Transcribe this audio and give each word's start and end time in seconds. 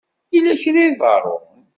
Yella 0.33 0.53
kra 0.61 0.69
i 0.69 0.71
d-iḍerrun? 0.87 1.49